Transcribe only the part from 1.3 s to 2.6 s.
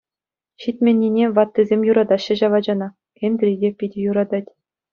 ваттисем юратаҫҫӗ ҫав